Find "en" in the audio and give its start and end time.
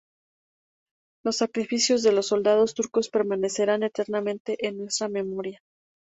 4.67-4.79